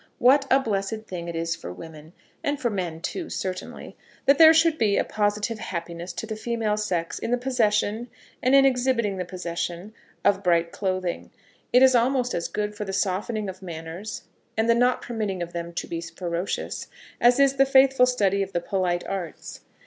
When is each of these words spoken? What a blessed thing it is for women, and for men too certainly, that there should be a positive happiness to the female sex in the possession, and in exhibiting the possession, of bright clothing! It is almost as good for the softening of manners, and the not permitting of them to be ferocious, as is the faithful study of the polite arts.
What 0.17 0.47
a 0.49 0.59
blessed 0.59 1.03
thing 1.05 1.27
it 1.27 1.35
is 1.35 1.55
for 1.55 1.71
women, 1.71 2.13
and 2.43 2.59
for 2.59 2.71
men 2.71 3.01
too 3.01 3.29
certainly, 3.29 3.95
that 4.25 4.39
there 4.39 4.51
should 4.51 4.79
be 4.79 4.97
a 4.97 5.03
positive 5.03 5.59
happiness 5.59 6.11
to 6.13 6.25
the 6.25 6.35
female 6.35 6.75
sex 6.75 7.19
in 7.19 7.29
the 7.29 7.37
possession, 7.37 8.09
and 8.41 8.55
in 8.55 8.65
exhibiting 8.65 9.17
the 9.17 9.25
possession, 9.25 9.93
of 10.25 10.41
bright 10.41 10.71
clothing! 10.71 11.29
It 11.71 11.83
is 11.83 11.93
almost 11.93 12.33
as 12.33 12.47
good 12.47 12.73
for 12.73 12.83
the 12.83 12.93
softening 12.93 13.47
of 13.47 13.61
manners, 13.61 14.23
and 14.57 14.67
the 14.67 14.73
not 14.73 15.03
permitting 15.03 15.43
of 15.43 15.53
them 15.53 15.71
to 15.73 15.85
be 15.85 16.01
ferocious, 16.01 16.87
as 17.21 17.39
is 17.39 17.57
the 17.57 17.65
faithful 17.67 18.07
study 18.07 18.41
of 18.41 18.53
the 18.53 18.59
polite 18.59 19.05
arts. 19.05 19.59